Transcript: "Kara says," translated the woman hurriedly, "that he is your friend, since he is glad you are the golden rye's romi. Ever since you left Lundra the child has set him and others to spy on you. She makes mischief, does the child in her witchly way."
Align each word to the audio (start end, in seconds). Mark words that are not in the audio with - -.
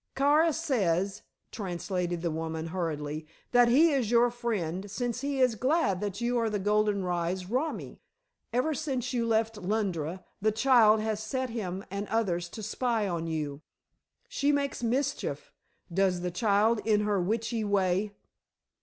"Kara 0.15 0.51
says," 0.51 1.21
translated 1.51 2.23
the 2.23 2.31
woman 2.31 2.69
hurriedly, 2.69 3.27
"that 3.51 3.67
he 3.67 3.91
is 3.91 4.09
your 4.09 4.31
friend, 4.31 4.89
since 4.89 5.21
he 5.21 5.39
is 5.39 5.53
glad 5.53 6.19
you 6.19 6.39
are 6.39 6.49
the 6.49 6.57
golden 6.57 7.03
rye's 7.03 7.45
romi. 7.51 8.01
Ever 8.51 8.73
since 8.73 9.13
you 9.13 9.27
left 9.27 9.57
Lundra 9.59 10.25
the 10.41 10.51
child 10.51 11.01
has 11.01 11.19
set 11.21 11.51
him 11.51 11.85
and 11.91 12.07
others 12.07 12.49
to 12.49 12.63
spy 12.63 13.07
on 13.07 13.27
you. 13.27 13.61
She 14.27 14.51
makes 14.51 14.81
mischief, 14.81 15.51
does 15.93 16.21
the 16.21 16.31
child 16.31 16.81
in 16.83 17.01
her 17.01 17.21
witchly 17.21 17.63
way." 17.63 18.15